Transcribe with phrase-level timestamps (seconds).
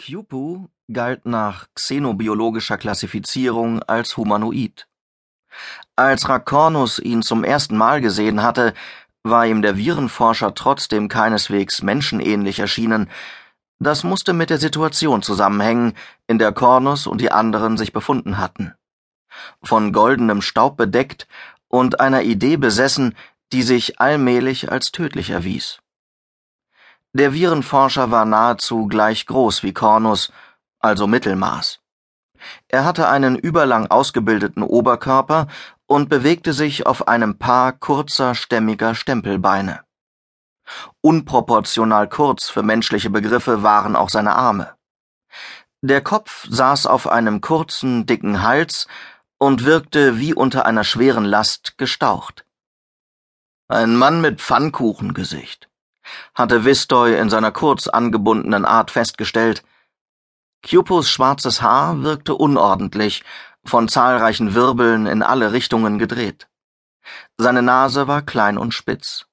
[0.00, 4.88] Kyupu galt nach xenobiologischer Klassifizierung als humanoid.
[5.94, 8.72] Als Rakornus ihn zum ersten Mal gesehen hatte,
[9.22, 13.10] war ihm der Virenforscher trotzdem keineswegs menschenähnlich erschienen.
[13.78, 15.92] Das musste mit der Situation zusammenhängen,
[16.26, 18.72] in der Kornus und die anderen sich befunden hatten.
[19.62, 21.28] Von goldenem Staub bedeckt
[21.68, 23.14] und einer Idee besessen,
[23.52, 25.80] die sich allmählich als tödlich erwies.
[27.12, 30.32] Der Virenforscher war nahezu gleich groß wie Cornus,
[30.78, 31.80] also Mittelmaß.
[32.68, 35.48] Er hatte einen überlang ausgebildeten Oberkörper
[35.86, 39.80] und bewegte sich auf einem Paar kurzer, stämmiger Stempelbeine.
[41.00, 44.76] Unproportional kurz für menschliche Begriffe waren auch seine Arme.
[45.82, 48.86] Der Kopf saß auf einem kurzen, dicken Hals
[49.36, 52.46] und wirkte wie unter einer schweren Last gestaucht.
[53.66, 55.69] Ein Mann mit Pfannkuchengesicht
[56.34, 59.62] hatte Vistoy in seiner kurz angebundenen Art festgestellt.
[60.62, 63.24] Kyupos schwarzes Haar wirkte unordentlich,
[63.64, 66.48] von zahlreichen Wirbeln in alle Richtungen gedreht.
[67.36, 69.26] Seine Nase war klein und spitz.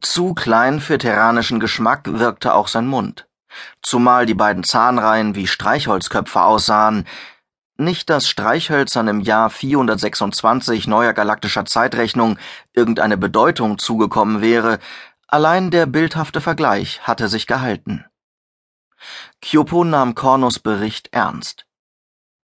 [0.00, 3.26] Zu klein für terranischen Geschmack wirkte auch sein Mund,
[3.82, 7.06] zumal die beiden Zahnreihen wie Streichholzköpfe aussahen,
[7.78, 12.38] nicht, dass Streichhölzern im Jahr 426 neuer galaktischer Zeitrechnung
[12.72, 14.78] irgendeine Bedeutung zugekommen wäre,
[15.28, 18.04] Allein der bildhafte Vergleich hatte sich gehalten.
[19.42, 21.66] Kyopo nahm Kornos Bericht ernst.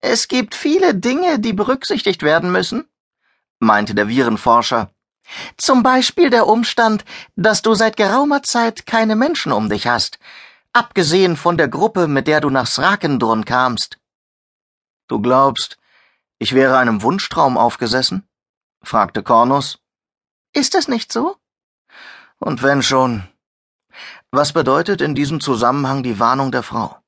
[0.00, 2.88] Es gibt viele Dinge, die berücksichtigt werden müssen,
[3.58, 4.90] meinte der Virenforscher.
[5.56, 10.18] Zum Beispiel der Umstand, dass du seit geraumer Zeit keine Menschen um dich hast,
[10.72, 13.98] abgesehen von der Gruppe, mit der du nach Srakendrun kamst.
[15.08, 15.78] Du glaubst,
[16.38, 18.28] ich wäre einem Wunschtraum aufgesessen?
[18.82, 19.80] fragte Kornus.
[20.52, 21.36] Ist es nicht so?
[22.38, 23.26] Und wenn schon.
[24.30, 26.98] Was bedeutet in diesem Zusammenhang die Warnung der Frau?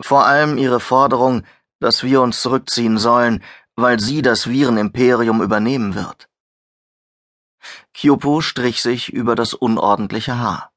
[0.00, 1.44] Vor allem ihre Forderung,
[1.80, 3.42] dass wir uns zurückziehen sollen,
[3.76, 6.28] weil sie das Virenimperium übernehmen wird.
[7.92, 10.72] Kyopo strich sich über das unordentliche Haar.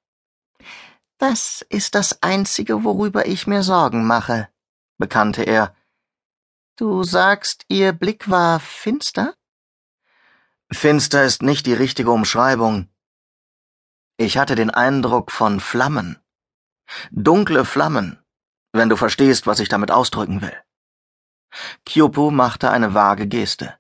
[1.18, 4.50] Das ist das Einzige, worüber ich mir Sorgen mache,
[4.98, 5.76] bekannte er.
[6.76, 9.34] Du sagst, ihr Blick war finster?
[10.72, 12.88] Finster ist nicht die richtige Umschreibung.
[14.20, 16.18] Ich hatte den Eindruck von Flammen.
[17.12, 18.18] Dunkle Flammen,
[18.74, 20.58] wenn du verstehst, was ich damit ausdrücken will.
[21.86, 23.78] Kyopo machte eine vage Geste.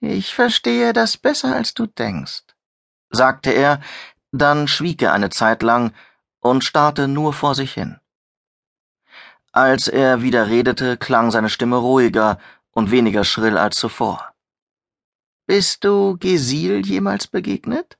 [0.00, 2.42] Ich verstehe das besser, als du denkst,
[3.10, 3.80] sagte er,
[4.32, 5.94] dann schwieg er eine Zeit lang
[6.40, 8.00] und starrte nur vor sich hin.
[9.52, 12.38] Als er wieder redete, klang seine Stimme ruhiger
[12.72, 14.34] und weniger schrill als zuvor.
[15.46, 17.98] Bist du Gesil jemals begegnet?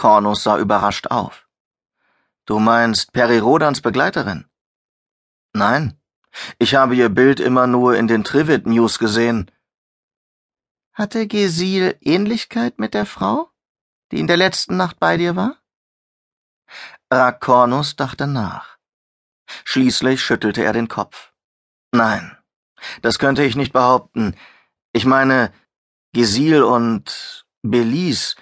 [0.00, 1.46] Kornus sah überrascht auf.
[2.46, 4.46] Du meinst Perirodans Begleiterin?
[5.52, 6.00] Nein,
[6.58, 9.50] ich habe ihr Bild immer nur in den Trivet News gesehen.
[10.94, 13.50] Hatte Gesil Ähnlichkeit mit der Frau,
[14.10, 15.58] die in der letzten Nacht bei dir war?
[17.12, 18.78] Rakornus dachte nach.
[19.64, 21.34] Schließlich schüttelte er den Kopf.
[21.92, 22.38] Nein,
[23.02, 24.34] das könnte ich nicht behaupten.
[24.92, 25.52] Ich meine,
[26.14, 28.36] Gesil und Belize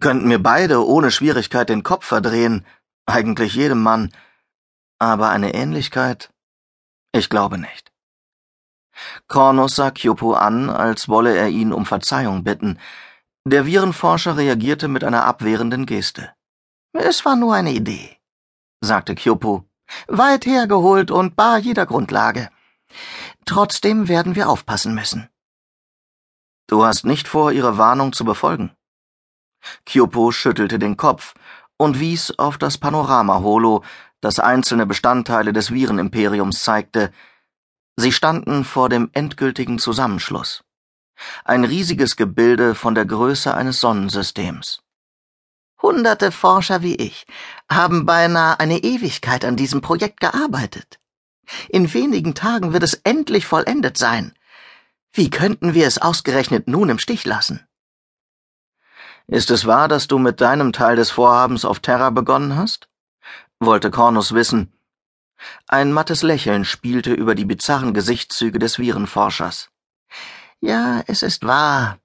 [0.00, 2.64] könnten mir beide ohne Schwierigkeit den Kopf verdrehen,
[3.06, 4.12] eigentlich jedem Mann,
[4.98, 6.32] aber eine Ähnlichkeit?
[7.12, 7.92] Ich glaube nicht.
[9.28, 12.78] Kornus sah Kyopo an, als wolle er ihn um Verzeihung bitten.
[13.44, 16.32] Der Virenforscher reagierte mit einer abwehrenden Geste.
[16.92, 18.16] Es war nur eine Idee,
[18.80, 19.64] sagte Kyopo,
[20.06, 22.50] weit hergeholt und bar jeder Grundlage.
[23.44, 25.28] Trotzdem werden wir aufpassen müssen.
[26.68, 28.70] Du hast nicht vor, ihre Warnung zu befolgen.
[29.86, 31.34] Kyopo schüttelte den Kopf
[31.76, 33.84] und wies auf das Panorama-Holo,
[34.20, 37.12] das einzelne Bestandteile des Virenimperiums zeigte.
[37.96, 40.64] Sie standen vor dem endgültigen Zusammenschluss.
[41.44, 44.80] Ein riesiges Gebilde von der Größe eines Sonnensystems.
[45.80, 47.26] Hunderte Forscher wie ich
[47.70, 50.98] haben beinahe eine Ewigkeit an diesem Projekt gearbeitet.
[51.68, 54.32] In wenigen Tagen wird es endlich vollendet sein.
[55.12, 57.66] Wie könnten wir es ausgerechnet nun im Stich lassen?
[59.26, 62.88] Ist es wahr, dass du mit deinem Teil des Vorhabens auf Terra begonnen hast?
[63.60, 64.72] wollte Cornus wissen.
[65.66, 69.70] Ein mattes Lächeln spielte über die bizarren Gesichtszüge des Virenforschers.
[70.60, 71.98] Ja, es ist wahr.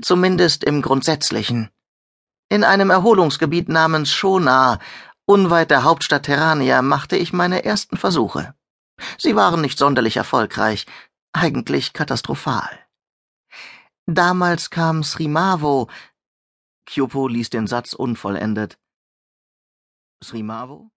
[0.00, 1.70] Zumindest im Grundsätzlichen.
[2.48, 4.78] In einem Erholungsgebiet namens Shona,
[5.24, 8.54] unweit der Hauptstadt Terrania, machte ich meine ersten Versuche.
[9.18, 10.86] Sie waren nicht sonderlich erfolgreich,
[11.32, 12.78] eigentlich katastrophal.
[14.06, 15.88] Damals kam Srimavo,
[16.92, 18.78] Kyopo ließ den Satz unvollendet.
[20.22, 20.91] Srimavo?